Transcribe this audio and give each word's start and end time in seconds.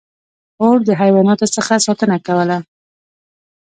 •اور 0.61 0.77
د 0.87 0.89
حیواناتو 1.01 1.45
څخه 1.55 1.73
ساتنه 1.85 2.17
کوله. 2.27 2.57